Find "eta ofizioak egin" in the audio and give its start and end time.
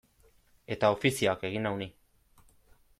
0.75-1.69